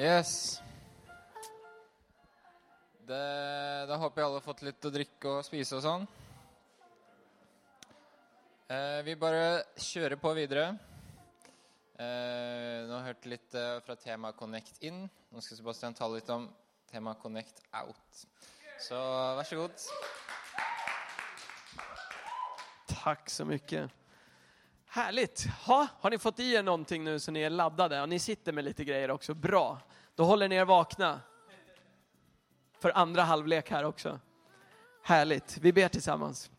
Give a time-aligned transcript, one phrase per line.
[0.00, 0.62] Yes.
[3.04, 3.16] Det,
[3.84, 6.06] da håper jeg alle har fått litt å drikke og spise og sånn.
[8.72, 10.70] Eh, vi bare kjører på videre.
[12.00, 15.04] Eh, nå har jeg hørt litt eh, fra tema Connect in.
[15.04, 16.48] Nå skal Sebastian tale litt om
[16.88, 18.24] tema Connect out.
[18.80, 18.96] Så
[19.36, 19.88] vær så god.
[22.96, 24.00] Tack så mycket.
[24.92, 25.46] Härligt.
[25.46, 28.02] Ha, har ni fått i er någonting nu så ni är laddade?
[28.02, 29.34] Och ni sitter med lite grejer också.
[29.34, 29.78] Bra.
[30.20, 31.20] Då håller ni er vakna.
[32.78, 34.20] För andra halvlek här också.
[35.02, 35.58] Härligt.
[35.58, 36.50] Vi ber tillsammans.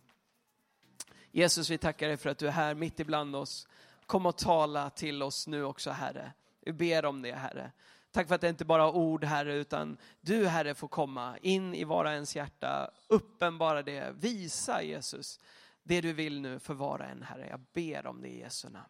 [1.32, 3.68] Jesus, vi tackar dig för att du är här mitt ibland oss.
[4.06, 6.34] Kom och tala till oss nu också, Herre.
[6.62, 7.72] Vi ber om det, Herre.
[8.12, 11.74] Tack för att det inte bara är ord, Herre, utan du, Herre, får komma in
[11.74, 12.92] i var och ens hjärta.
[13.08, 14.12] Uppenbara det.
[14.16, 15.40] Visa, Jesus,
[15.84, 17.48] det du vill nu för var och en, Herre.
[17.50, 18.90] Jag ber om det i Jesu namn.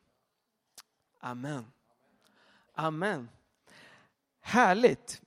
[1.19, 1.65] Amen.
[2.73, 3.29] Amen.
[4.41, 5.21] Härligt.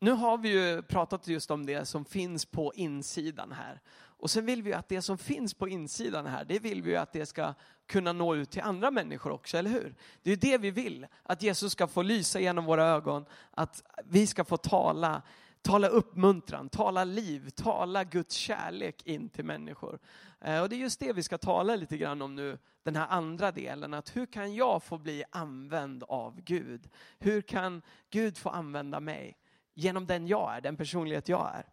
[0.00, 3.80] Nu har vi ju pratat just om det som finns på insidan här.
[4.24, 7.12] Och sen vill vi att det som finns på insidan här, det vill vi att
[7.12, 7.54] det ska
[7.86, 9.94] kunna nå ut till andra människor också, eller hur?
[10.22, 14.26] Det är det vi vill, att Jesus ska få lysa genom våra ögon, att vi
[14.26, 15.22] ska få tala,
[15.64, 19.98] tala uppmuntran, tala liv, tala Guds kärlek in till människor.
[20.40, 23.06] Eh, och det är just det vi ska tala lite grann om nu, den här
[23.08, 26.90] andra delen, att hur kan jag få bli använd av Gud?
[27.18, 29.38] Hur kan Gud få använda mig?
[29.74, 31.66] Genom den jag är, den personlighet jag är.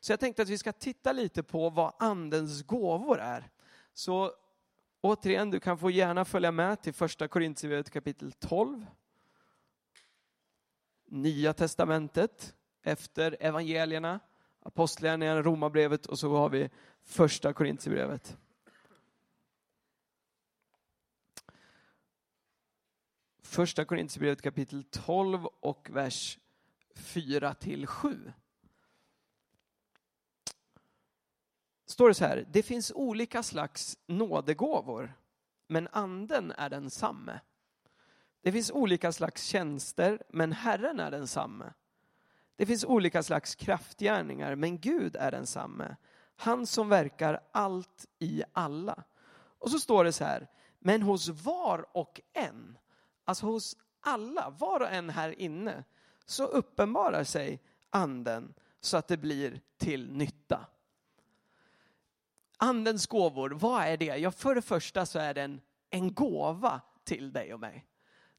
[0.00, 3.50] Så jag tänkte att vi ska titta lite på vad andens gåvor är.
[3.94, 4.32] Så
[5.00, 8.86] återigen, du kan få gärna följa med till första Korintierbrevet kapitel 12.
[11.06, 12.54] Nya testamentet
[12.84, 14.20] efter evangelierna,
[14.60, 16.70] apostlagärningarna, romarbrevet och så har vi
[17.02, 18.38] första Korintierbrevet.
[23.42, 26.38] Första Korintierbrevet kapitel 12 och vers
[26.94, 28.32] 4 till 7.
[31.86, 35.14] Står det så här, det finns olika slags nådegåvor,
[35.66, 37.40] men anden är densamme.
[38.40, 41.72] Det finns olika slags tjänster, men Herren är densamme.
[42.56, 45.96] Det finns olika slags kraftgärningar, men Gud är densamme.
[46.36, 49.04] Han som verkar allt i alla.
[49.58, 52.78] Och så står det så här, men hos var och en,
[53.24, 55.84] alltså hos alla, var och en här inne,
[56.26, 60.66] så uppenbarar sig anden så att det blir till nytta.
[62.56, 64.04] Andens gåvor, vad är det?
[64.04, 65.60] Ja, för det första så är den
[65.90, 67.86] en gåva till dig och mig.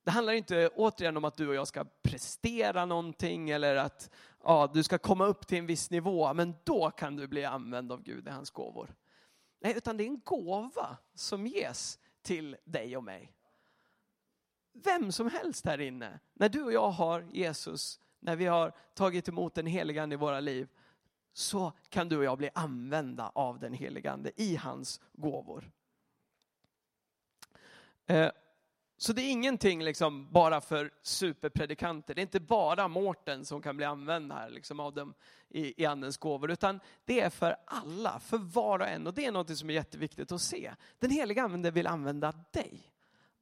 [0.05, 4.09] Det handlar inte återigen om att du och jag ska prestera någonting eller att
[4.43, 7.91] ja, du ska komma upp till en viss nivå, men då kan du bli använd
[7.91, 8.95] av Gud i hans gåvor.
[9.59, 13.31] Nej, utan det är en gåva som ges till dig och mig.
[14.73, 19.27] Vem som helst här inne, när du och jag har Jesus, när vi har tagit
[19.27, 20.67] emot den helige Ande i våra liv,
[21.33, 25.71] så kan du och jag bli använda av den helige Ande i hans gåvor.
[28.05, 28.31] Eh,
[28.97, 32.15] så det är ingenting liksom bara för superpredikanter.
[32.15, 35.13] Det är inte bara Mårten som kan bli använd här liksom av dem
[35.49, 39.07] i, i andens gåvor, utan det är för alla, för var och en.
[39.07, 40.73] Och det är något som är jätteviktigt att se.
[40.99, 42.91] Den heliga Ande vill använda dig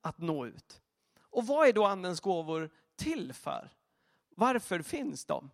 [0.01, 0.81] att nå ut.
[1.21, 3.69] Och vad är då andens gåvor till för?
[4.35, 5.51] Varför finns de?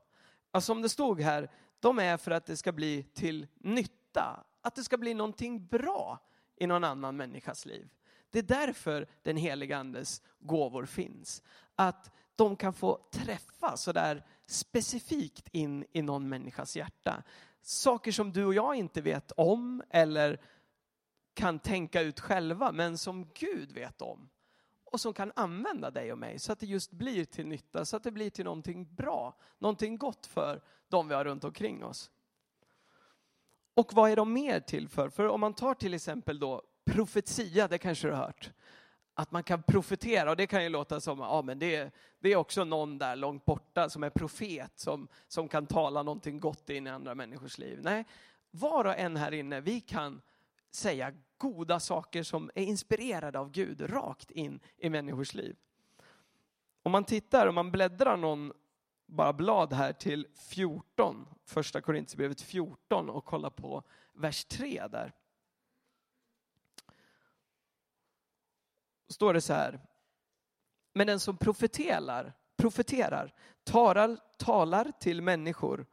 [0.51, 4.43] Alltså som det stod här, de är för att det ska bli till nytta.
[4.61, 6.19] Att det ska bli någonting bra
[6.55, 7.89] i någon annan människas liv.
[8.29, 11.43] Det är därför den heliga andes gåvor finns.
[11.75, 17.23] Att de kan få träffa sådär specifikt in i någon människas hjärta.
[17.61, 20.41] Saker som du och jag inte vet om eller
[21.33, 24.29] kan tänka ut själva, men som Gud vet om.
[24.83, 27.97] Och som kan använda dig och mig så att det just blir till nytta, så
[27.97, 32.11] att det blir till någonting bra, någonting gott för de vi har runt omkring oss.
[33.73, 35.09] Och vad är de mer till för?
[35.09, 38.51] För om man tar till exempel då profetia, det kanske du har hört.
[39.13, 42.35] Att man kan profetera, och det kan ju låta som, ja men det, det är
[42.35, 46.87] också någon där långt borta som är profet, som, som kan tala någonting gott in
[46.87, 47.79] i andra människors liv.
[47.81, 48.05] Nej,
[48.51, 50.21] var och en här inne, vi kan
[50.71, 55.55] säga goda saker som är inspirerade av Gud rakt in i människors liv.
[56.83, 58.53] Om man tittar, om man bläddrar någon
[59.05, 63.83] bara blad här till 14, första Korintierbrevet 14 och kollar på
[64.13, 65.13] vers 3 där.
[69.09, 69.79] Står det så här.
[70.93, 73.33] Men den som profeterar, profeterar
[73.63, 75.85] talar, talar till människor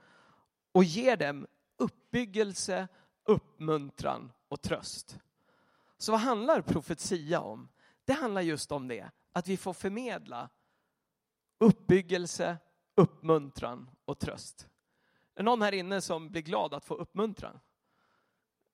[0.73, 1.47] och ger dem
[1.77, 2.89] uppbyggelse,
[3.25, 5.19] uppmuntran och tröst.
[5.99, 7.69] Så vad handlar profetia om?
[8.05, 10.51] Det handlar just om det, att vi får förmedla
[11.59, 12.57] uppbyggelse,
[12.95, 14.69] uppmuntran och tröst.
[15.35, 17.61] Är det någon här inne som blir glad att få uppmuntran?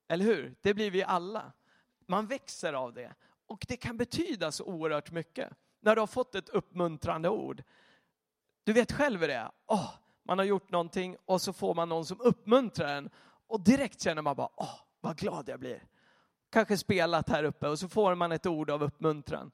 [0.08, 0.56] Eller hur?
[0.62, 1.52] Det blir vi alla.
[2.06, 3.14] Man växer av det.
[3.52, 5.52] Och det kan betyda så oerhört mycket.
[5.80, 7.62] När du har fått ett uppmuntrande ord.
[8.64, 9.50] Du vet själv hur det är.
[9.66, 9.90] Oh,
[10.22, 13.10] man har gjort någonting och så får man någon som uppmuntrar en.
[13.46, 15.82] Och direkt känner man bara, åh, oh, vad glad jag blir.
[16.50, 19.50] Kanske spelat här uppe och så får man ett ord av uppmuntran.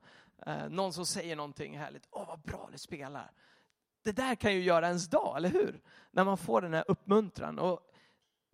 [0.46, 2.08] Eh, någon som säger någonting härligt.
[2.10, 3.32] Åh, oh, vad bra du spelar.
[4.04, 5.80] Det där kan ju göra ens dag, eller hur?
[6.10, 7.58] När man får den här uppmuntran.
[7.58, 7.80] Och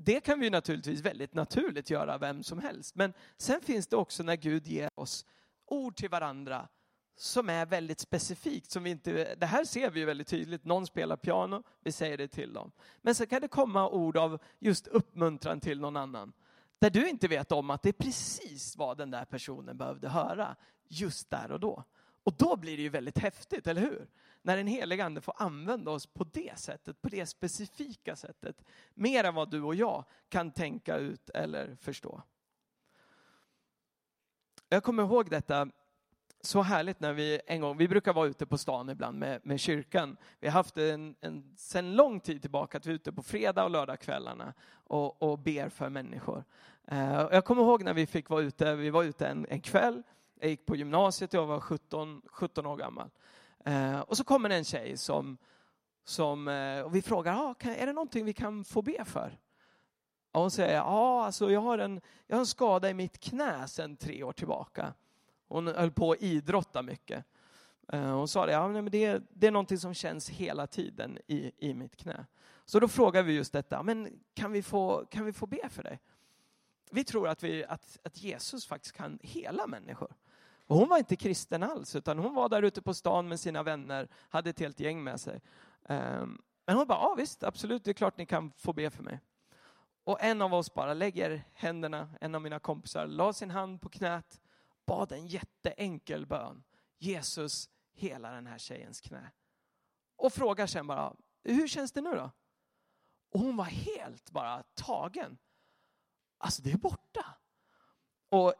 [0.05, 2.95] det kan vi naturligtvis väldigt naturligt göra vem som helst.
[2.95, 5.27] Men sen finns det också när Gud ger oss
[5.67, 6.69] ord till varandra
[7.17, 8.71] som är väldigt specifikt.
[8.71, 10.65] Som vi inte, det här ser vi ju väldigt tydligt.
[10.65, 12.73] Någon spelar piano, vi säger det till dem.
[13.03, 16.33] Men sen kan det komma ord av just uppmuntran till någon annan.
[16.79, 20.57] Där du inte vet om att det är precis vad den där personen behövde höra
[20.89, 21.85] just där och då.
[22.25, 24.07] Och då blir det ju väldigt häftigt, eller hur?
[24.43, 28.65] När den helige Ande får använda oss på det sättet, på det specifika sättet.
[28.95, 32.23] Mer än vad du och jag kan tänka ut eller förstå.
[34.69, 35.69] Jag kommer ihåg detta
[36.41, 39.61] så härligt när vi en gång, vi brukar vara ute på stan ibland med, med
[39.61, 40.17] kyrkan.
[40.41, 43.65] Vi har haft en, en sen lång tid tillbaka att vi är ute på fredag
[43.65, 46.45] och lördagskvällarna och, och ber för människor.
[46.93, 50.03] Uh, jag kommer ihåg när vi fick vara ute, vi var ute en, en kväll,
[50.45, 53.11] jag gick på gymnasiet, jag var 17, 17 år gammal.
[53.65, 55.39] Eh, och så kommer en tjej som,
[56.05, 59.39] som eh, och vi frågar, ah, kan, är det någonting vi kan få be för?
[60.33, 63.69] Och hon säger, ja, alltså jag har, en, jag har en skada i mitt knä
[63.69, 64.95] sedan tre år tillbaka.
[65.49, 67.25] Hon höll på att idrotta mycket.
[67.89, 71.53] Eh, hon sa det, ja, men det, det är någonting som känns hela tiden i,
[71.57, 72.27] i mitt knä.
[72.65, 75.83] Så då frågar vi just detta, men kan vi få, kan vi få be för
[75.83, 76.01] dig?
[76.91, 80.15] Vi tror att, vi, att, att Jesus faktiskt kan hela människor.
[80.67, 83.63] Och hon var inte kristen alls, utan hon var där ute på stan med sina
[83.63, 85.41] vänner, hade ett helt gäng med sig.
[85.89, 89.03] Ehm, men hon bara, ja visst, absolut, det är klart ni kan få be för
[89.03, 89.21] mig.
[90.05, 93.89] Och en av oss bara lägger händerna, en av mina kompisar, la sin hand på
[93.89, 94.41] knät
[94.87, 96.65] bad en jätteenkel bön.
[96.99, 99.31] Jesus, hela den här tjejens knä.
[100.17, 102.31] Och frågar sen bara, hur känns det nu då?
[103.31, 105.39] Och hon var helt bara tagen.
[106.39, 107.37] Alltså det är borta.
[108.29, 108.55] Och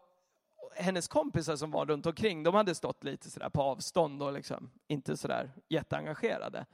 [0.77, 4.71] hennes kompisar som var runt omkring, de hade stått lite sådär på avstånd och liksom
[4.87, 6.67] inte sådär jätteengagerade.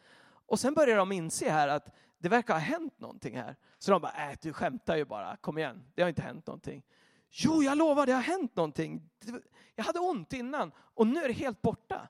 [0.47, 3.57] Och sen börjar de inse här att det verkar ha hänt någonting här.
[3.79, 6.83] Så de bara, äh, du skämtar ju bara, kom igen, det har inte hänt någonting.
[7.31, 9.11] Jo, jag lovar, det har hänt någonting.
[9.75, 12.09] Jag hade ont innan och nu är det helt borta.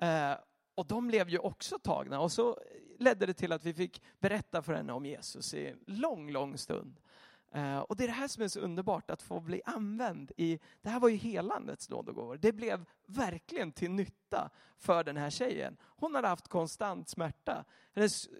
[0.00, 0.32] Eh,
[0.74, 2.58] och de blev ju också tagna och så
[2.98, 6.58] ledde det till att vi fick berätta för henne om Jesus i en lång, lång
[6.58, 7.00] stund.
[7.50, 10.58] Eh, och det är det här som är så underbart, att få bli använd i,
[10.82, 12.36] det här var ju helandets nådegåvor.
[12.36, 15.76] Det blev verkligen till nytta för den här tjejen.
[15.82, 17.64] Hon hade haft konstant smärta.
[17.94, 18.32] Hennes eh,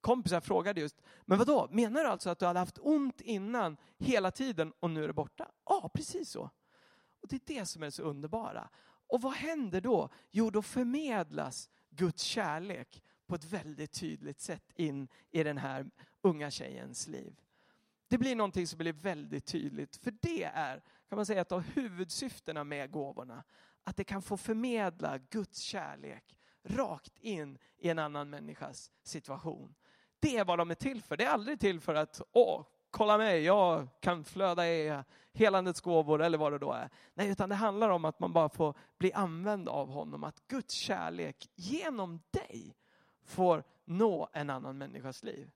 [0.00, 1.68] kompisar frågade just, men vad då?
[1.70, 5.14] menar du alltså att du hade haft ont innan hela tiden och nu är det
[5.14, 5.50] borta?
[5.64, 6.50] Ja, precis så.
[7.20, 8.68] Och det är det som är så underbara.
[9.06, 10.08] Och vad händer då?
[10.30, 15.90] Jo, då förmedlas Guds kärlek på ett väldigt tydligt sätt in i den här
[16.22, 17.40] unga tjejens liv.
[18.14, 21.60] Det blir någonting som blir väldigt tydligt, för det är, kan man säga, ett av
[21.60, 23.44] huvudsyftena med gåvorna.
[23.84, 29.74] Att det kan få förmedla Guds kärlek rakt in i en annan människas situation.
[30.20, 31.16] Det är vad de är till för.
[31.16, 35.02] Det är aldrig till för att, åh, kolla mig, jag kan flöda i
[35.32, 36.90] helandets gåvor eller vad det då är.
[37.14, 40.24] Nej, utan det handlar om att man bara får bli använd av honom.
[40.24, 42.76] Att Guds kärlek genom dig
[43.24, 45.50] får nå en annan människas liv.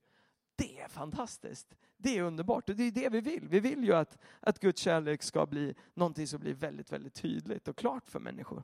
[0.59, 1.75] Det är fantastiskt.
[1.97, 3.49] Det är underbart och det är det vi vill.
[3.49, 7.69] Vi vill ju att, att Guds kärlek ska bli någonting som blir väldigt, väldigt tydligt
[7.69, 8.63] och klart för människor.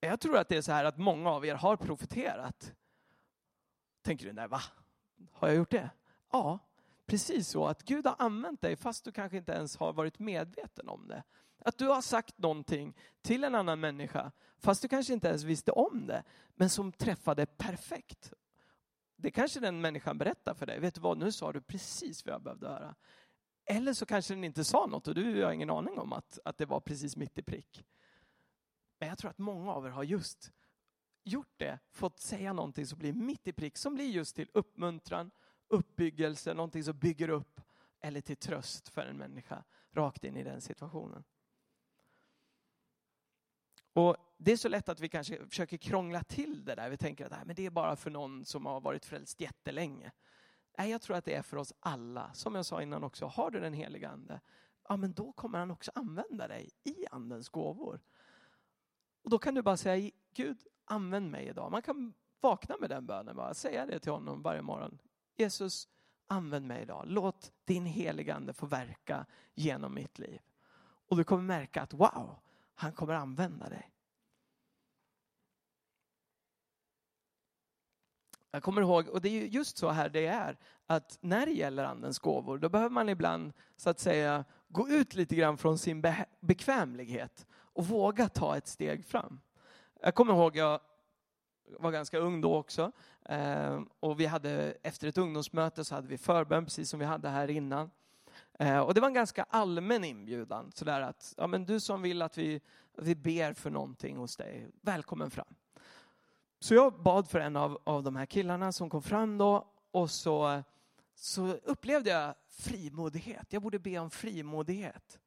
[0.00, 2.74] Jag tror att det är så här att många av er har profeterat
[4.02, 4.60] Tänker du, nej va?
[5.32, 5.90] Har jag gjort det?
[6.32, 6.58] Ja,
[7.06, 7.66] precis så.
[7.66, 11.22] Att Gud har använt dig fast du kanske inte ens har varit medveten om det.
[11.58, 15.72] Att du har sagt någonting till en annan människa fast du kanske inte ens visste
[15.72, 16.22] om det,
[16.54, 18.32] men som träffade perfekt.
[19.22, 20.80] Det kanske den människan berättar för dig.
[20.80, 22.94] Vet du vad, nu sa du precis vad jag behövde höra.
[23.64, 26.58] Eller så kanske den inte sa något och du har ingen aning om att, att
[26.58, 27.84] det var precis mitt i prick.
[28.98, 30.52] Men jag tror att många av er har just
[31.24, 35.30] gjort det, fått säga någonting som blir mitt i prick, som blir just till uppmuntran,
[35.68, 37.60] uppbyggelse, någonting som bygger upp
[38.00, 41.24] eller till tröst för en människa rakt in i den situationen.
[43.92, 46.90] Och det är så lätt att vi kanske försöker krångla till det där.
[46.90, 50.12] Vi tänker att men det är bara för någon som har varit frälst jättelänge.
[50.78, 52.32] Nej, jag tror att det är för oss alla.
[52.32, 54.40] Som jag sa innan också, har du den heliga Ande,
[54.88, 58.00] ja men då kommer han också använda dig i Andens gåvor.
[59.22, 61.70] Och då kan du bara säga, Gud använd mig idag.
[61.70, 64.98] Man kan vakna med den bönen, bara säga det till honom varje morgon.
[65.36, 65.88] Jesus,
[66.26, 67.04] använd mig idag.
[67.06, 70.40] Låt din heliga ande få verka genom mitt liv.
[70.82, 72.38] Och du kommer märka att wow,
[72.74, 73.90] han kommer använda dig.
[78.50, 81.84] Jag kommer ihåg, och det är just så här det är, att när det gäller
[81.84, 86.00] andens gåvor, då behöver man ibland så att säga gå ut lite grann från sin
[86.00, 89.40] be bekvämlighet och våga ta ett steg fram.
[90.02, 90.80] Jag kommer ihåg, jag
[91.78, 92.92] var ganska ung då också,
[93.24, 97.28] eh, och vi hade efter ett ungdomsmöte så hade vi förbön, precis som vi hade
[97.28, 97.90] här innan.
[98.58, 102.22] Eh, och det var en ganska allmän inbjudan, sådär att ja, men du som vill
[102.22, 102.60] att vi,
[102.98, 105.54] att vi ber för någonting hos dig, välkommen fram.
[106.62, 110.10] Så jag bad för en av, av de här killarna som kom fram då och
[110.10, 110.62] så,
[111.14, 113.52] så upplevde jag frimodighet.
[113.52, 115.20] Jag borde be om frimodighet.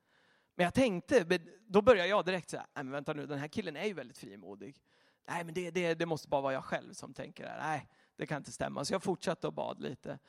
[0.56, 3.75] Men jag tänkte, då började jag direkt säga, nej men vänta nu, den här killen
[3.75, 4.82] är ju väldigt frimodig.
[5.28, 7.60] Nej men det, det, det måste bara vara jag själv som tänker det här.
[7.60, 8.86] Nej, det kan inte stämma.
[8.86, 10.20] Så jag fortsatte och bad lite.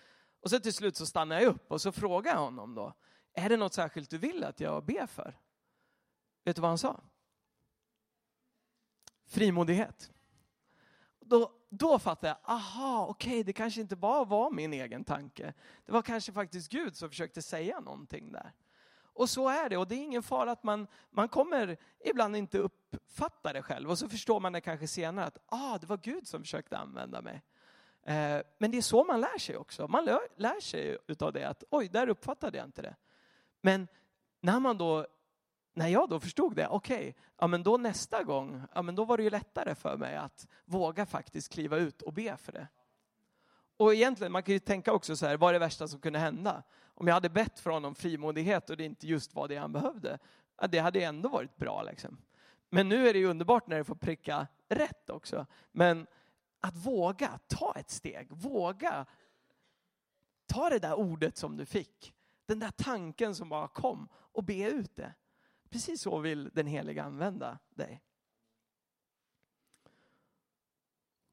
[0.41, 2.93] Och så till slut så stannade jag upp och så frågade jag honom då,
[3.33, 5.39] är det något särskilt du vill att jag ber för?
[6.45, 7.01] Vet du vad han sa?
[9.27, 10.11] Frimodighet
[11.27, 15.55] då, då fattade jag, aha, okej, okay, det kanske inte bara var min egen tanke.
[15.87, 18.53] Det var kanske faktiskt Gud som försökte säga någonting där.
[19.15, 22.59] Och så är det, och det är ingen fara att man, man kommer ibland inte
[22.59, 23.91] uppfatta det själv.
[23.91, 27.23] Och så förstår man det kanske senare att, ah, det var Gud som försökte använda
[27.23, 27.43] mig.
[28.03, 29.89] Eh, men det är så man lär sig också.
[29.89, 32.97] Man lär, lär sig utav det att, oj, där uppfattade jag inte det.
[33.61, 33.89] Men
[34.41, 35.07] när man då
[35.75, 39.05] när jag då förstod det, okej, okay, ja men då nästa gång, ja men då
[39.05, 42.69] var det ju lättare för mig att våga faktiskt kliva ut och be för det.
[43.77, 46.19] Och egentligen, man kan ju tänka också så här, vad är det värsta som kunde
[46.19, 46.63] hända?
[46.95, 50.19] Om jag hade bett för honom frimodighet och det inte just var det han behövde,
[50.61, 52.19] ja, det hade ändå varit bra liksom.
[52.71, 55.47] Men nu är det ju underbart när det får pricka rätt också.
[55.73, 56.07] Men
[56.61, 59.07] att våga ta ett steg, våga
[60.47, 62.15] ta det där ordet som du fick,
[62.47, 65.15] den där tanken som bara kom och be ut det.
[65.71, 68.03] Precis så vill den heliga använda dig.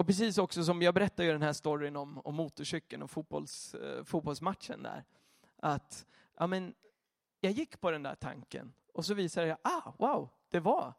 [0.01, 3.75] Och precis också som jag berättade ju den här storyn om, om motorcykeln och fotbolls,
[3.75, 5.03] eh, fotbollsmatchen där.
[5.55, 6.05] Att
[6.37, 6.73] ja, men,
[7.39, 10.93] jag gick på den där tanken och så visade jag, ah, wow, det var,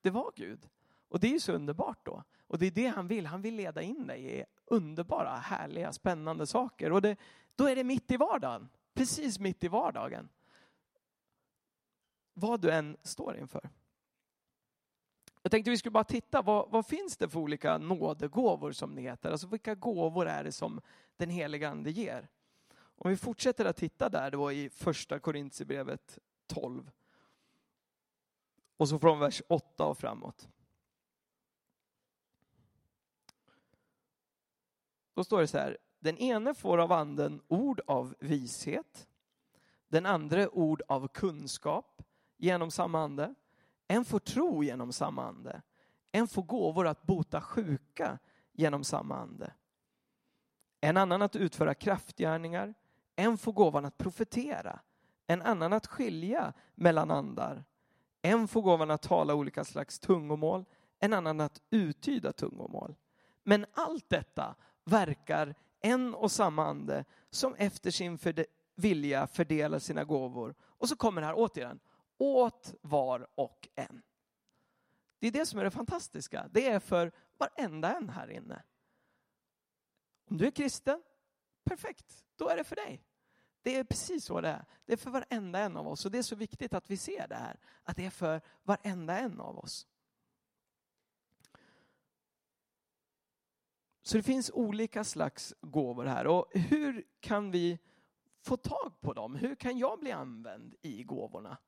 [0.00, 0.68] det var Gud.
[1.08, 2.24] Och det är ju så underbart då.
[2.46, 6.46] Och det är det han vill, han vill leda in dig i underbara, härliga, spännande
[6.46, 6.92] saker.
[6.92, 7.16] Och det,
[7.54, 10.28] då är det mitt i vardagen, precis mitt i vardagen
[12.38, 13.70] vad du än står inför.
[15.42, 19.02] Jag tänkte vi skulle bara titta, vad, vad, finns det för olika nådegåvor som det
[19.02, 19.30] heter?
[19.30, 20.80] Alltså vilka gåvor är det som
[21.16, 22.28] den heliga Ande ger?
[22.76, 26.90] Om vi fortsätter att titta där då i första Korintierbrevet 12.
[28.76, 30.48] Och så från vers 8 och framåt.
[35.14, 39.08] Då står det så här, den ene får av anden ord av vishet,
[39.88, 42.02] den andra ord av kunskap,
[42.36, 43.34] genom samma ande.
[43.88, 45.62] En får tro genom samma ande.
[46.12, 48.18] En får gåvor att bota sjuka
[48.52, 49.52] genom samma ande.
[50.80, 52.74] En annan att utföra kraftgärningar.
[53.16, 54.80] En får gåvan att profetera.
[55.26, 57.64] En annan att skilja mellan andar.
[58.22, 60.64] En får gåvan att tala olika slags tungomål.
[60.98, 62.94] En annan att uttyda tungomål.
[63.42, 68.18] Men allt detta verkar en och samma ande som efter sin
[68.74, 70.54] vilja fördelar sina gåvor.
[70.60, 71.80] Och så kommer det här återigen
[72.18, 74.02] åt var och en.
[75.18, 76.48] Det är det som är det fantastiska.
[76.50, 78.62] Det är för varenda en här inne.
[80.24, 81.02] Om du är kristen,
[81.64, 83.02] perfekt, då är det för dig.
[83.62, 84.64] Det är precis så det är.
[84.84, 87.28] Det är för varenda en av oss och det är så viktigt att vi ser
[87.28, 87.60] det här.
[87.82, 89.86] Att det är för varenda en av oss.
[94.02, 97.78] Så det finns olika slags gåvor här och hur kan vi
[98.40, 99.34] få tag på dem?
[99.34, 101.58] Hur kan jag bli använd i gåvorna?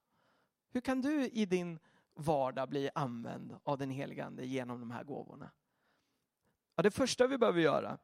[0.71, 1.79] Hur kan du i din
[2.15, 5.51] vardag bli använd av den helige Ande genom de här gåvorna?
[6.75, 7.99] Ja, det första vi behöver göra,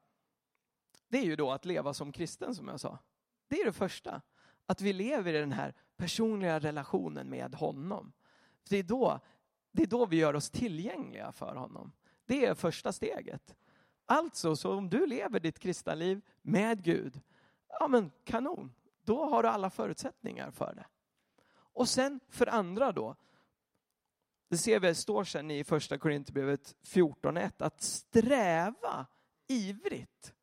[1.08, 2.98] det är ju då att leva som kristen som jag sa.
[3.48, 4.22] Det är det första.
[4.66, 8.12] Att vi lever i den här personliga relationen med honom.
[8.68, 9.20] Det är då,
[9.72, 11.92] det är då vi gör oss tillgängliga för honom.
[12.26, 13.56] Det är första steget.
[14.06, 17.20] Alltså, så om du lever ditt kristna liv med Gud,
[17.68, 20.86] ja men kanon, då har du alla förutsättningar för det.
[21.74, 23.16] Och sen för andra då,
[24.48, 29.06] det ser vi står sen i första Korinthierbrevet 14.1, att sträva
[29.46, 30.34] ivrigt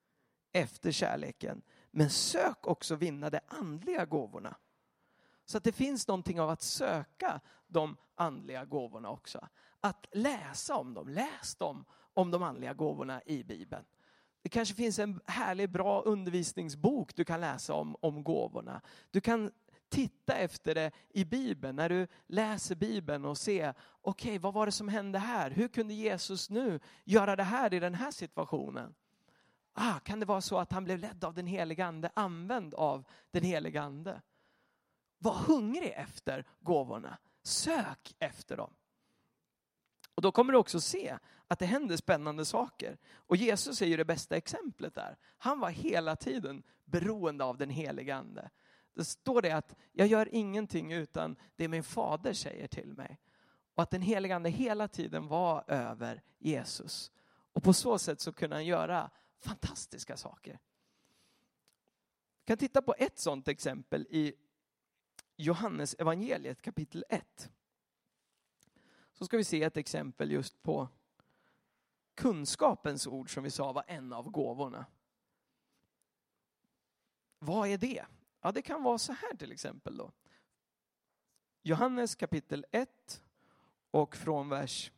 [0.51, 1.61] efter kärleken.
[1.91, 4.57] Men sök också vinna de andliga gåvorna.
[5.45, 9.47] Så att det finns någonting av att söka de andliga gåvorna också.
[9.79, 13.85] Att läsa om dem, läs dem om de andliga gåvorna i Bibeln.
[14.41, 18.81] Det kanske finns en härlig, bra undervisningsbok du kan läsa om, om gåvorna.
[19.11, 19.51] Du kan
[19.91, 24.65] titta efter det i Bibeln, när du läser Bibeln och se, okej, okay, vad var
[24.65, 25.51] det som hände här?
[25.51, 28.95] Hur kunde Jesus nu göra det här i den här situationen?
[29.73, 33.05] Ah, kan det vara så att han blev ledd av den helige ande, använd av
[33.31, 34.21] den helige ande?
[35.17, 37.17] Var hungrig efter gåvorna.
[37.43, 38.73] Sök efter dem.
[40.15, 41.17] Och då kommer du också se
[41.47, 42.97] att det händer spännande saker.
[43.13, 45.17] Och Jesus är ju det bästa exemplet där.
[45.37, 48.49] Han var hela tiden beroende av den helige ande.
[48.93, 53.19] Det står det att jag gör ingenting utan det min fader säger till mig.
[53.75, 57.11] Och att den helige ande hela tiden var över Jesus.
[57.53, 60.59] Och på så sätt så kunde han göra fantastiska saker.
[62.39, 64.33] Vi kan titta på ett sådant exempel i
[65.35, 67.51] Johannes evangeliet kapitel 1.
[69.13, 70.87] Så ska vi se ett exempel just på
[72.15, 74.85] kunskapens ord som vi sa var en av gåvorna.
[77.39, 78.05] Vad är det?
[78.41, 80.11] Ja, det kan vara så här till exempel då.
[81.61, 83.23] Johannes kapitel 1
[83.91, 84.91] och från vers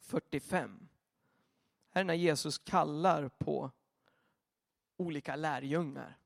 [0.00, 0.88] 45.
[1.90, 3.70] Här är när Jesus kallar på
[4.96, 6.18] olika lärjungar.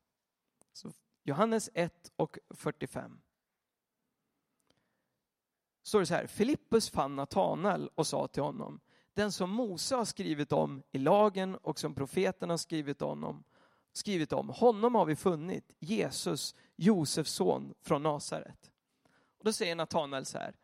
[0.72, 0.92] Så
[1.22, 3.20] Johannes 1 och 45.
[5.82, 8.80] Står det så här, Filippus fann Natanael och sa till honom,
[9.12, 13.44] den som Mose har skrivit om i lagen och som profeten har skrivit om,
[13.96, 18.70] skrivit om, honom har vi funnit, Jesus, Josefs son från Nasaret.
[19.38, 20.54] Och då säger Natanael så här,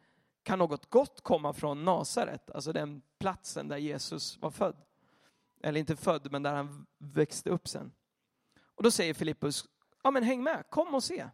[0.43, 4.77] kan något gott komma från Nasaret, alltså den platsen där Jesus var född?
[5.63, 7.93] Eller inte född, men där han växte upp sen.
[8.65, 9.65] Och då säger Filippus,
[10.03, 11.29] ja men häng med, kom och se.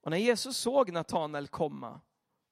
[0.00, 2.00] Och när Jesus såg Natanael komma,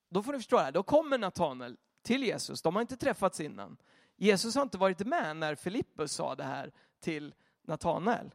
[0.08, 2.62] då får du förstå det här, då kommer Natanael till Jesus.
[2.62, 3.76] De har inte träffats innan.
[4.16, 7.34] Jesus har inte varit med när Filippus sa det här till
[7.66, 8.34] Natanael.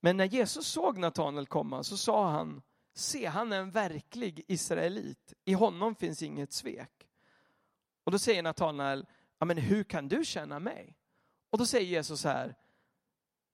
[0.00, 2.62] Men när Jesus såg Natanael komma så sa han,
[2.94, 7.08] se han är en verklig israelit, i honom finns inget svek.
[8.04, 9.06] Och då säger Natanael,
[9.38, 10.96] ja men hur kan du känna mig?
[11.50, 12.54] Och då säger Jesus så här,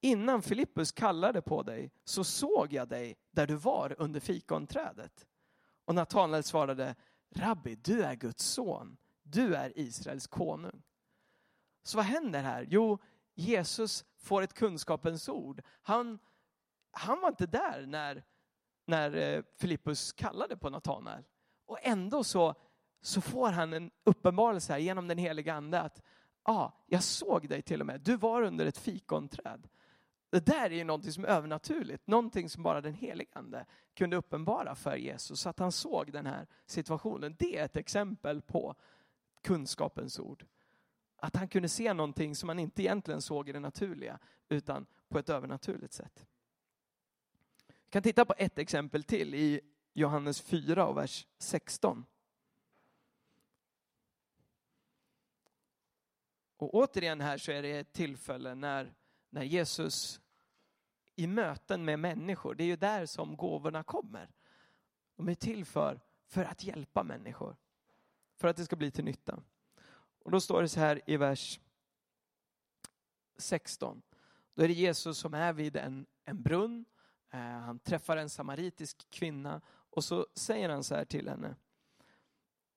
[0.01, 5.27] innan Filippus kallade på dig så såg jag dig där du var under fikonträdet.
[5.85, 6.95] Och Natanael svarade,
[7.31, 8.97] Rabbi, du är Guds son.
[9.23, 10.83] Du är Israels konung.
[11.83, 12.67] Så vad händer här?
[12.71, 12.99] Jo,
[13.39, 15.63] Jesus får ett kunskapens ord.
[15.83, 16.19] Han,
[16.91, 18.25] han var inte där när,
[18.87, 21.25] när eh, Filippus kallade på Natanael.
[21.67, 22.55] Och ändå så,
[23.01, 26.03] så får han en uppenbarelse här genom den heliga ande att
[26.43, 28.01] ah, jag såg dig till och med.
[28.01, 29.69] Du var under ett fikonträd.
[30.31, 34.17] Det där är ju någonting som är övernaturligt, någonting som bara den helige Ande kunde
[34.17, 37.37] uppenbara för Jesus, så att han såg den här situationen.
[37.39, 38.75] Det är ett exempel på
[39.43, 40.45] kunskapens ord.
[41.21, 45.19] Att han kunde se någonting som han inte egentligen såg i det naturliga, utan på
[45.19, 46.27] ett övernaturligt sätt.
[47.67, 49.61] Vi kan titta på ett exempel till i
[49.93, 52.05] Johannes 4 och vers 16.
[56.57, 58.95] Och återigen här så är det ett tillfälle när
[59.31, 60.21] när Jesus
[61.15, 64.31] i möten med människor, det är ju där som gåvorna kommer.
[65.17, 67.57] De är till för, för att hjälpa människor.
[68.37, 69.43] För att det ska bli till nytta.
[70.29, 71.61] Och då står det så här i vers
[73.39, 74.03] 16.
[74.55, 76.85] Då är det Jesus som är vid en, en brunn.
[77.31, 81.55] Eh, han träffar en samaritisk kvinna och så säger han så här till henne.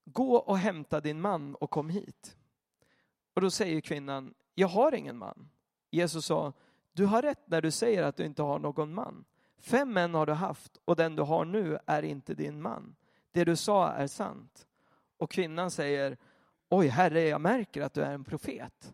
[0.06, 2.38] Gå och hämta din man och kom hit.
[3.34, 5.50] Och då säger kvinnan, jag har ingen man.
[5.90, 6.54] Jesus sa,
[6.92, 9.26] du har rätt när du säger att du inte har någon man.
[9.58, 12.96] Fem män har du haft och den du har nu är inte din man.
[13.32, 14.68] Det du sa är sant.
[15.18, 16.18] Och kvinnan säger,
[16.71, 18.93] oj herre, jag märker att du är en profet.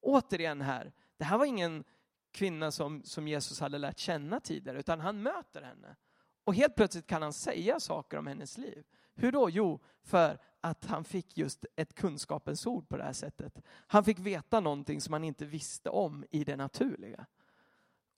[0.00, 1.84] Återigen här, det här var ingen
[2.32, 5.96] kvinna som, som Jesus hade lärt känna tidigare, utan han möter henne.
[6.44, 8.84] Och helt plötsligt kan han säga saker om hennes liv.
[9.14, 9.50] Hur då?
[9.50, 13.62] Jo, för att han fick just ett kunskapens ord på det här sättet.
[13.68, 17.26] Han fick veta någonting som han inte visste om i det naturliga.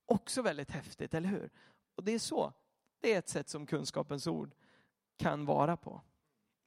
[0.07, 1.51] Också väldigt häftigt, eller hur?
[1.95, 2.53] Och det är så,
[3.01, 4.55] det är ett sätt som kunskapens ord
[5.17, 6.01] kan vara på.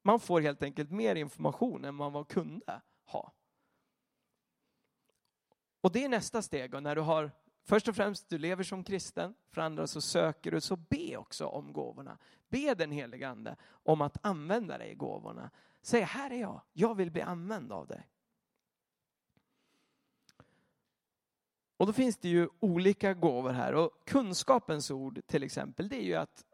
[0.05, 3.33] Man får helt enkelt mer information än man kunde ha.
[5.81, 6.73] Och det är nästa steg.
[6.73, 7.31] Och när du har
[7.67, 9.35] Först och främst, du lever som kristen.
[9.51, 12.17] För andra så söker du, så be också om gåvorna.
[12.47, 15.51] Be den helige Ande om att använda dig i gåvorna.
[15.81, 18.09] Säg, här är jag, jag vill bli använd av dig.
[21.77, 23.73] Och då finns det ju olika gåvor här.
[23.73, 26.45] Och kunskapens ord till exempel, det är ju att,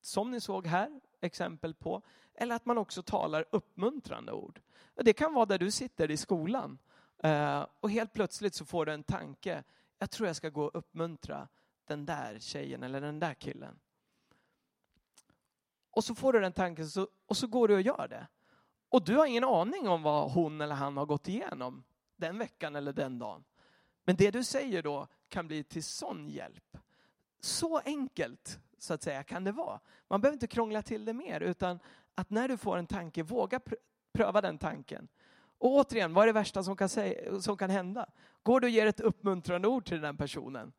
[0.00, 2.02] som ni såg här, exempel på,
[2.40, 4.60] eller att man också talar uppmuntrande ord.
[4.94, 6.78] Det kan vara där du sitter i skolan
[7.22, 9.64] eh, och helt plötsligt så får du en tanke,
[9.98, 11.48] jag tror jag ska gå och uppmuntra
[11.84, 13.78] den där tjejen eller den där killen.
[15.90, 16.86] Och så får du den tanken
[17.26, 18.26] och så går du och gör det.
[18.88, 21.84] Och du har ingen aning om vad hon eller han har gått igenom
[22.16, 23.44] den veckan eller den dagen.
[24.04, 26.76] Men det du säger då kan bli till sån hjälp.
[27.40, 29.80] Så enkelt så att säga kan det vara.
[30.08, 31.78] Man behöver inte krångla till det mer utan
[32.20, 33.60] att när du får en tanke, våga
[34.12, 35.08] pröva den tanken.
[35.58, 38.06] Och återigen, vad är det värsta som kan, säga, som kan hända?
[38.42, 40.72] Går du och ger ett uppmuntrande ord till den personen,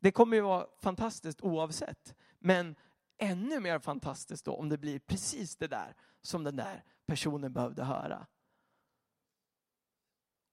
[0.00, 2.14] det kommer ju vara fantastiskt oavsett.
[2.38, 2.76] Men
[3.18, 7.84] ännu mer fantastiskt då om det blir precis det där som den där personen behövde
[7.84, 8.26] höra.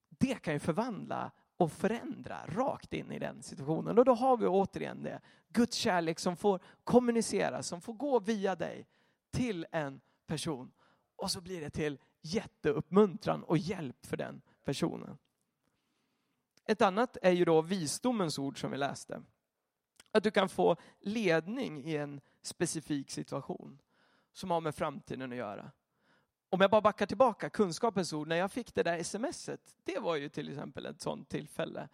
[0.08, 3.98] Det kan ju förvandla och förändra rakt in i den situationen.
[3.98, 5.20] Och då har vi återigen det.
[5.48, 8.86] Guds kärlek som får kommunicera, som får gå via dig
[9.30, 10.00] till en
[10.32, 10.72] person.
[11.16, 15.18] Och så blir det till jätteuppmuntran och hjälp för den personen.
[16.64, 19.22] Ett annat är ju då visdomens ord som vi läste.
[20.12, 23.78] Att du kan få ledning i en specifik situation
[24.32, 25.70] som har med framtiden att göra.
[26.50, 30.16] Om jag bara backar tillbaka, kunskapens ord, när jag fick det där smset, det var
[30.16, 31.88] ju till exempel ett sånt tillfälle.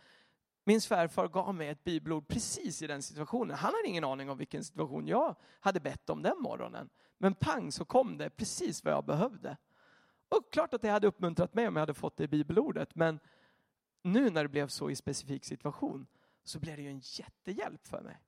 [0.68, 3.56] Min svärfar gav mig ett bibelord precis i den situationen.
[3.56, 6.88] Han hade ingen aning om vilken situation jag hade bett om den morgonen.
[7.18, 9.56] Men pang så kom det precis vad jag behövde.
[10.28, 13.20] Och klart att det hade uppmuntrat mig om jag hade fått det bibelordet, men
[14.02, 16.06] nu när det blev så i specifik situation
[16.44, 18.18] så blev det ju en jättehjälp för mig.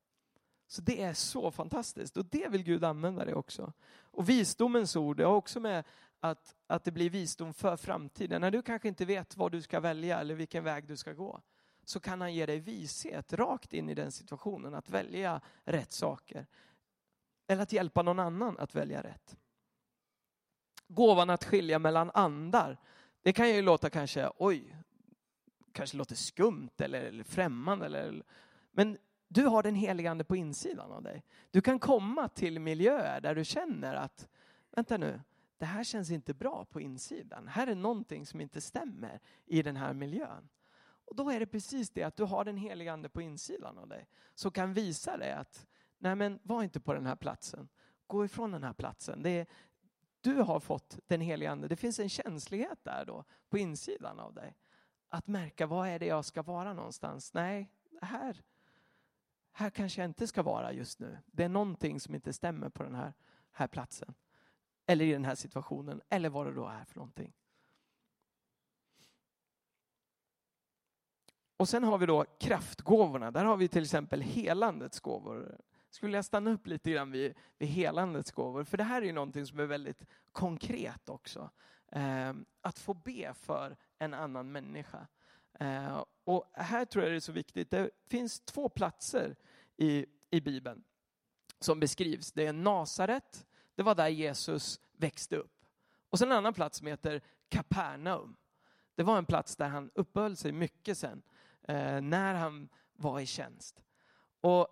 [0.67, 3.73] Så det är så fantastiskt och det vill Gud använda det också.
[4.01, 5.85] Och visdomens ord är också med
[6.21, 8.41] att, att det blir visdom för framtiden.
[8.41, 11.41] När du kanske inte vet vad du ska välja eller vilken väg du ska gå
[11.91, 16.47] så kan han ge dig vishet rakt in i den situationen att välja rätt saker.
[17.47, 19.37] Eller att hjälpa någon annan att välja rätt.
[20.89, 22.81] Gåvan att skilja mellan andar.
[23.23, 24.77] Det kan ju låta kanske, oj,
[25.73, 27.87] kanske låter skumt eller, eller främmande.
[27.87, 28.23] Eller,
[28.71, 28.99] men
[29.29, 31.25] du har den helige ande på insidan av dig.
[31.51, 34.29] Du kan komma till miljöer där du känner att,
[34.71, 35.21] vänta nu,
[35.59, 37.49] det här känns inte bra på insidan.
[37.49, 40.49] Här är någonting som inte stämmer i den här miljön.
[41.11, 43.89] Och då är det precis det att du har den helige ande på insidan av
[43.89, 45.67] dig som kan visa dig att
[45.99, 47.69] nej men var inte på den här platsen.
[48.07, 49.23] Gå ifrån den här platsen.
[49.23, 49.47] Det är,
[50.21, 51.69] du har fått den helige ande.
[51.69, 54.57] Det finns en känslighet där då på insidan av dig.
[55.09, 57.35] Att märka vad är det jag ska vara någonstans.
[57.35, 58.43] Nej, här,
[59.53, 61.19] här kanske jag inte ska vara just nu.
[61.27, 63.13] Det är någonting som inte stämmer på den här,
[63.53, 64.15] här platsen.
[64.87, 67.33] Eller i den här situationen, eller vad det då är för någonting.
[71.61, 73.31] Och sen har vi då kraftgåvorna.
[73.31, 75.61] Där har vi till exempel helandets gåvor.
[75.91, 78.65] Skulle jag stanna upp lite grann vid, vid helandets gåvor?
[78.65, 81.51] För det här är ju någonting som är väldigt konkret också.
[81.93, 85.07] Eh, att få be för en annan människa.
[85.59, 87.71] Eh, och här tror jag det är så viktigt.
[87.71, 89.37] Det finns två platser
[89.77, 90.85] i, i Bibeln
[91.59, 92.33] som beskrivs.
[92.33, 95.65] Det är Nasaret det var där Jesus växte upp.
[96.11, 98.37] Och sen en annan plats som heter Kapernaum.
[98.95, 101.23] Det var en plats där han uppehöll sig mycket sen,
[101.71, 103.83] Eh, när han var i tjänst.
[104.41, 104.69] Och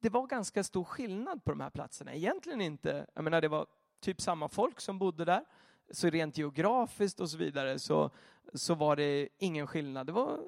[0.00, 2.14] det var ganska stor skillnad på de här platserna.
[2.14, 3.66] Egentligen inte, jag menar det var
[4.00, 5.44] typ samma folk som bodde där,
[5.90, 8.10] så rent geografiskt och så vidare så,
[8.54, 10.06] så var det ingen skillnad.
[10.06, 10.44] Det var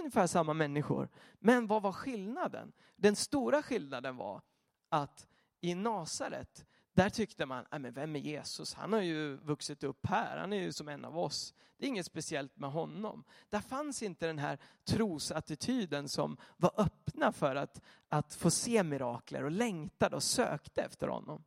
[0.00, 1.08] ungefär samma människor.
[1.38, 2.72] Men vad var skillnaden?
[2.96, 4.42] Den stora skillnaden var
[4.88, 5.28] att
[5.60, 8.74] i Nasaret där tyckte man, men vem är Jesus?
[8.74, 11.54] Han har ju vuxit upp här, han är ju som en av oss.
[11.78, 13.24] Det är inget speciellt med honom.
[13.48, 19.44] Där fanns inte den här trosattityden som var öppna för att, att få se mirakler
[19.44, 21.44] och längtade och sökte efter honom.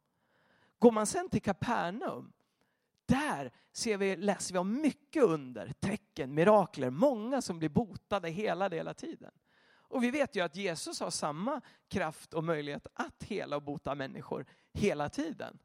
[0.79, 2.33] Går man sen till Kapernaum,
[3.05, 8.69] där ser vi, läser vi om mycket under, tecken, mirakler, många som blir botade hela,
[8.69, 9.31] hela tiden.
[9.89, 13.95] Och vi vet ju att Jesus har samma kraft och möjlighet att hela och bota
[13.95, 14.45] människor
[14.79, 15.59] hela tiden.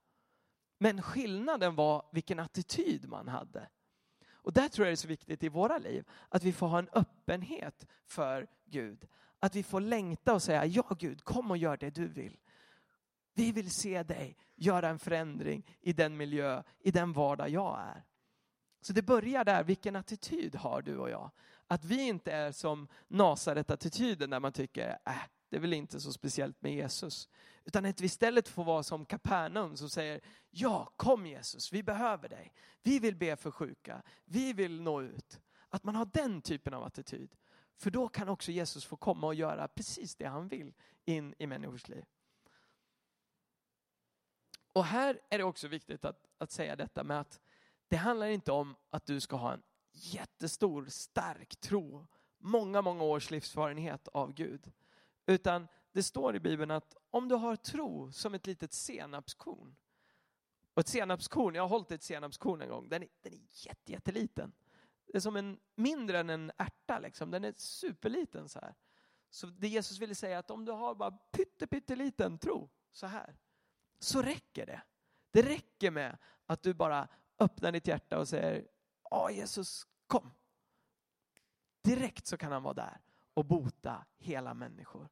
[0.79, 3.69] Men skillnaden var vilken attityd man hade.
[4.33, 6.79] Och där tror jag det är så viktigt i våra liv, att vi får ha
[6.79, 9.09] en öppenhet för Gud.
[9.41, 12.39] Att vi får längta och säga, ja Gud, kom och gör det du vill.
[13.35, 18.05] Vi vill se dig göra en förändring i den miljö, i den vardag jag är.
[18.81, 21.31] Så det börjar där, vilken attityd har du och jag?
[21.67, 25.13] Att vi inte är som Nasaret-attityden där man tycker, äh,
[25.55, 27.29] det är väl inte så speciellt med Jesus.
[27.65, 32.29] Utan att vi istället får vara som Kapernaum som säger, ja kom Jesus, vi behöver
[32.29, 32.53] dig.
[32.83, 35.41] Vi vill be för sjuka, vi vill nå ut.
[35.69, 37.35] Att man har den typen av attityd.
[37.77, 41.47] För då kan också Jesus få komma och göra precis det han vill in i
[41.47, 42.05] människors liv.
[44.73, 47.41] Och här är det också viktigt att, att säga detta med att
[47.89, 49.63] det handlar inte om att du ska ha en
[49.93, 52.07] jättestor, stark tro,
[52.39, 54.73] många, många års livserfarenhet av Gud.
[55.27, 59.77] Utan det står i Bibeln att om du har tro som ett litet senapskorn.
[60.75, 63.93] Och ett senapskorn, jag har hållit ett senapskorn en gång, den är, den är jätte,
[63.93, 64.53] jätteliten.
[65.07, 67.31] Det är som en, mindre än en ärta, liksom.
[67.31, 68.75] den är superliten så här.
[69.31, 73.07] Så det Jesus ville säga är att om du har bara pytte, pytteliten tro, så
[73.07, 73.37] här,
[73.99, 74.83] så räcker det.
[75.31, 77.09] Det räcker med att du bara
[77.39, 78.69] öppnar ditt hjärta och säger,
[79.11, 80.31] ja Jesus, kom.
[81.83, 83.01] Direkt så kan han vara där
[83.35, 85.09] och bota hela människor.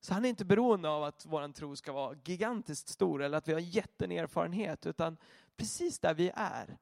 [0.00, 3.48] Så han är inte beroende av att vår tro ska vara gigantiskt stor eller att
[3.48, 5.16] vi har jätten erfarenhet utan
[5.56, 6.78] precis där vi är,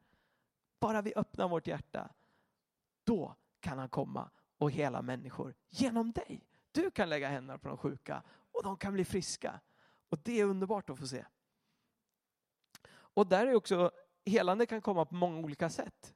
[0.81, 2.11] bara vi öppnar vårt hjärta,
[3.05, 6.44] då kan han komma och hela människor genom dig.
[6.73, 9.61] Du kan lägga händerna på de sjuka och de kan bli friska.
[10.09, 11.25] Och det är underbart att få se.
[12.90, 13.90] Och där är också,
[14.25, 16.14] helande kan komma på många olika sätt.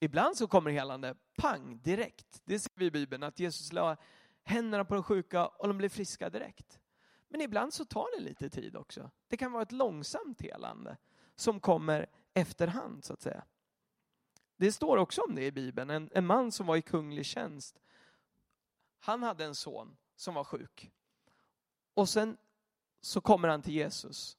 [0.00, 2.42] Ibland så kommer helande pang direkt.
[2.44, 3.96] Det ser vi i Bibeln att Jesus la
[4.42, 6.80] händerna på de sjuka och de blev friska direkt.
[7.28, 9.10] Men ibland så tar det lite tid också.
[9.28, 10.96] Det kan vara ett långsamt helande
[11.34, 13.44] som kommer efterhand så att säga.
[14.56, 15.90] Det står också om det i Bibeln.
[15.90, 17.80] En, en man som var i kunglig tjänst.
[18.98, 20.92] Han hade en son som var sjuk.
[21.94, 22.36] Och sen
[23.00, 24.38] så kommer han till Jesus.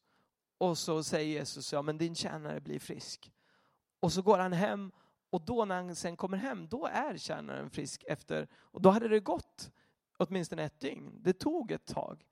[0.57, 3.31] Och så säger Jesus, ja men din tjänare blir frisk.
[3.99, 4.91] Och så går han hem
[5.29, 9.07] och då när han sen kommer hem, då är tjänaren frisk efter, och då hade
[9.07, 9.71] det gått
[10.17, 11.19] åtminstone ett dygn.
[11.21, 12.25] Det tog ett tag.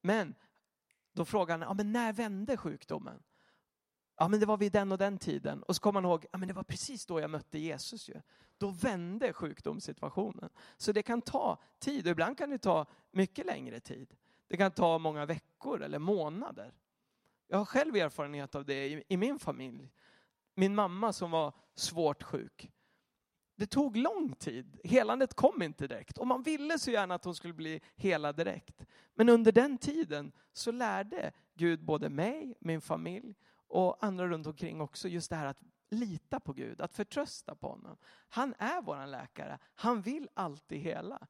[0.00, 0.34] Men
[1.12, 3.22] då frågar han, ja, men när vände sjukdomen?
[4.16, 5.62] Ja, men det var vid den och den tiden.
[5.62, 8.08] Och så kommer han ihåg, ja, men det var precis då jag mötte Jesus.
[8.08, 8.20] Ju.
[8.58, 10.50] Då vände sjukdomssituationen.
[10.76, 14.14] Så det kan ta tid, och ibland kan det ta mycket längre tid.
[14.48, 16.74] Det kan ta många veckor eller månader.
[17.46, 19.90] Jag har själv erfarenhet av det i, i min familj.
[20.54, 22.70] Min mamma som var svårt sjuk.
[23.56, 24.80] Det tog lång tid.
[24.84, 26.18] Helandet kom inte direkt.
[26.18, 28.86] Och man ville så gärna att hon skulle bli helad direkt.
[29.14, 33.34] Men under den tiden så lärde Gud både mig, min familj
[33.68, 35.60] och andra runt omkring också just det här att
[35.90, 37.96] lita på Gud, att förtrösta på honom.
[38.28, 39.58] Han är vår läkare.
[39.74, 41.26] Han vill alltid hela.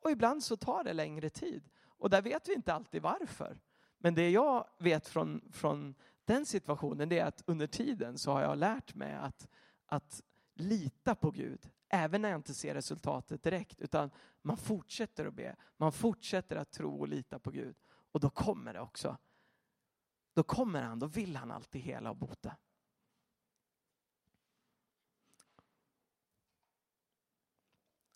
[0.00, 1.68] Och ibland så tar det längre tid.
[1.84, 3.60] Och där vet vi inte alltid varför.
[3.98, 8.42] Men det jag vet från, från den situationen det är att under tiden så har
[8.42, 9.48] jag lärt mig att,
[9.86, 10.22] att
[10.54, 11.70] lita på Gud.
[11.88, 13.80] Även när jag inte ser resultatet direkt.
[13.80, 14.10] Utan
[14.42, 15.56] man fortsätter att be.
[15.76, 17.76] Man fortsätter att tro och lita på Gud.
[18.12, 19.16] Och då kommer det också.
[20.34, 22.56] Då kommer han, då vill han alltid hela och bota.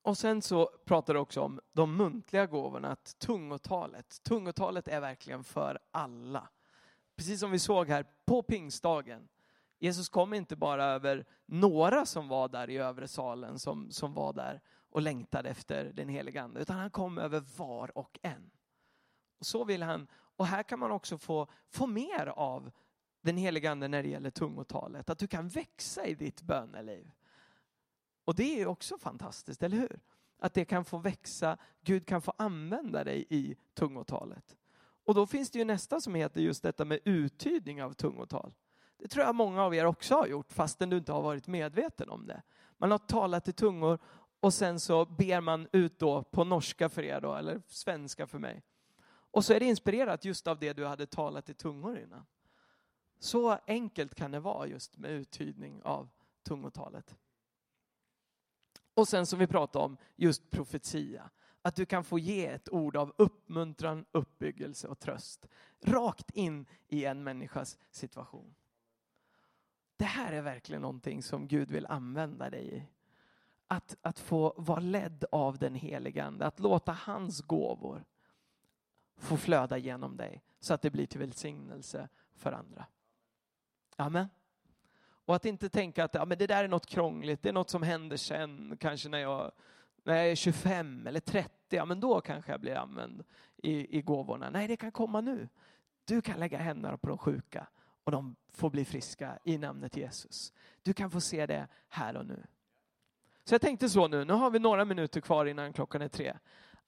[0.02, 4.22] Och sen så pratar du också om de muntliga gåvorna, att tungotalet.
[4.22, 6.48] Tungotalet är verkligen för alla.
[7.16, 9.28] Precis som vi såg här på pingstdagen.
[9.78, 14.32] Jesus kom inte bara över några som var där i övre salen, som, som var
[14.32, 18.50] där och längtade efter den helige Ande, utan han kom över var och en.
[19.38, 22.70] Och så vill han, och här kan man också få, få mer av
[23.20, 27.10] den helige Ande när det gäller tungotalet, att du kan växa i ditt böneliv.
[28.24, 30.00] Och det är också fantastiskt, eller hur?
[30.38, 34.56] Att det kan få växa, Gud kan få använda dig i tungotalet.
[35.06, 38.52] Och då finns det ju nästa som heter just detta med uttydning av tungotal.
[38.98, 42.08] Det tror jag många av er också har gjort fastän du inte har varit medveten
[42.08, 42.42] om det.
[42.78, 43.98] Man har talat i tungor
[44.40, 48.38] och sen så ber man ut då på norska för er då, eller svenska för
[48.38, 48.62] mig.
[49.30, 52.26] Och så är det inspirerat just av det du hade talat i tungor innan.
[53.18, 56.08] Så enkelt kan det vara just med uttydning av
[56.42, 57.16] tungotalet.
[58.94, 61.30] Och sen som vi pratade om, just profetia.
[61.66, 65.48] Att du kan få ge ett ord av uppmuntran, uppbyggelse och tröst.
[65.84, 68.54] Rakt in i en människas situation.
[69.96, 72.82] Det här är verkligen någonting som Gud vill använda dig i.
[73.66, 78.04] Att, att få vara ledd av den helige Ande, att låta hans gåvor
[79.16, 82.86] få flöda genom dig så att det blir till välsignelse för andra.
[83.96, 84.28] Amen.
[85.02, 87.70] Och att inte tänka att ja, men det där är något krångligt, det är något
[87.70, 89.52] som händer sen, kanske när jag,
[90.06, 93.24] när jag är 25 eller 30, ja men då kanske jag blir använd
[93.56, 94.50] i, i gåvorna.
[94.50, 95.48] Nej, det kan komma nu.
[96.04, 97.66] Du kan lägga händerna på de sjuka
[98.04, 100.52] och de får bli friska i namnet Jesus.
[100.82, 102.46] Du kan få se det här och nu.
[103.44, 106.36] Så jag tänkte så nu, nu har vi några minuter kvar innan klockan är tre.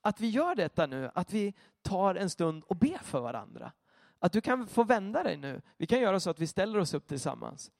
[0.00, 3.72] Att vi gör detta nu, att vi tar en stund och ber för varandra.
[4.18, 5.62] Att du kan få vända dig nu.
[5.76, 7.70] Vi kan göra så att vi ställer oss upp tillsammans.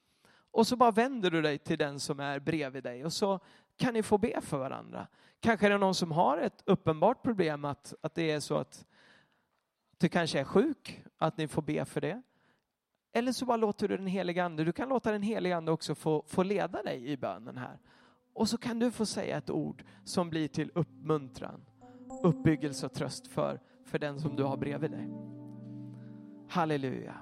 [0.51, 3.41] Och så bara vänder du dig till den som är bredvid dig och så
[3.79, 5.07] kan ni få be för varandra.
[5.41, 8.87] Kanske är det någon som har ett uppenbart problem att, att det är så att
[9.99, 12.23] du kanske är sjuk, att ni får be för det.
[13.13, 15.95] Eller så bara låter du den helige ande, du kan låta den helige ande också
[15.95, 17.79] få, få leda dig i bönen här.
[18.33, 21.65] Och så kan du få säga ett ord som blir till uppmuntran,
[22.23, 25.09] uppbyggelse och tröst för, för den som du har bredvid dig.
[26.49, 27.15] Halleluja.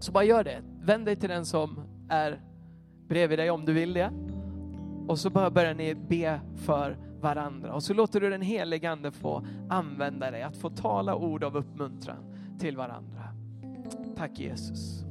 [0.00, 0.62] Så bara gör det.
[0.80, 2.42] Vänd dig till den som är
[3.08, 4.37] bredvid dig om du vill det.
[5.08, 7.74] Och så bara börjar ni be för varandra.
[7.74, 11.56] Och så låter du den helige Ande få använda dig, att få tala ord av
[11.56, 13.22] uppmuntran till varandra.
[14.16, 15.07] Tack Jesus.